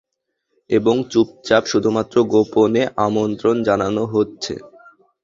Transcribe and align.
এবং 0.69 0.95
চুপচাপ, 1.11 1.63
শুধুমাত্র 1.65 2.15
গোপনে 2.31 2.81
আমন্ত্রণ 3.05 3.55
জানানো 3.67 4.03
হচ্ছে। 4.13 4.53